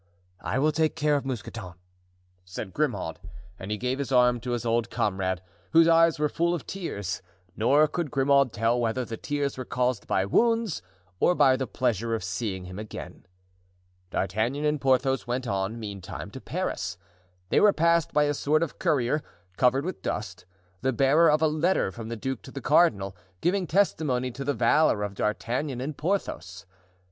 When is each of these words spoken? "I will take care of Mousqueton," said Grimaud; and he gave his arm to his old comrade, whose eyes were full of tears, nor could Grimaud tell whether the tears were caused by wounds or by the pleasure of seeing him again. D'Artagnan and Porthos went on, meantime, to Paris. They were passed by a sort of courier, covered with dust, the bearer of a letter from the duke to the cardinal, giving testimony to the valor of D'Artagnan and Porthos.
"I 0.41 0.57
will 0.57 0.71
take 0.71 0.95
care 0.95 1.15
of 1.15 1.27
Mousqueton," 1.27 1.73
said 2.43 2.73
Grimaud; 2.73 3.19
and 3.59 3.69
he 3.69 3.77
gave 3.77 3.99
his 3.99 4.11
arm 4.11 4.39
to 4.39 4.53
his 4.53 4.65
old 4.65 4.89
comrade, 4.89 5.43
whose 5.73 5.87
eyes 5.87 6.17
were 6.17 6.27
full 6.27 6.55
of 6.55 6.65
tears, 6.65 7.21
nor 7.55 7.87
could 7.87 8.09
Grimaud 8.09 8.51
tell 8.51 8.79
whether 8.79 9.05
the 9.05 9.15
tears 9.15 9.59
were 9.59 9.63
caused 9.63 10.07
by 10.07 10.25
wounds 10.25 10.81
or 11.19 11.35
by 11.35 11.55
the 11.55 11.67
pleasure 11.67 12.15
of 12.15 12.23
seeing 12.23 12.65
him 12.65 12.79
again. 12.79 13.27
D'Artagnan 14.09 14.65
and 14.65 14.81
Porthos 14.81 15.27
went 15.27 15.45
on, 15.45 15.79
meantime, 15.79 16.31
to 16.31 16.41
Paris. 16.41 16.97
They 17.49 17.59
were 17.59 17.71
passed 17.71 18.11
by 18.11 18.23
a 18.23 18.33
sort 18.33 18.63
of 18.63 18.79
courier, 18.79 19.21
covered 19.55 19.85
with 19.85 20.01
dust, 20.01 20.47
the 20.81 20.91
bearer 20.91 21.29
of 21.29 21.43
a 21.43 21.47
letter 21.47 21.91
from 21.91 22.09
the 22.09 22.17
duke 22.17 22.41
to 22.41 22.51
the 22.51 22.59
cardinal, 22.59 23.15
giving 23.39 23.67
testimony 23.67 24.31
to 24.31 24.43
the 24.43 24.55
valor 24.55 25.03
of 25.03 25.13
D'Artagnan 25.13 25.79
and 25.79 25.95
Porthos. 25.95 26.65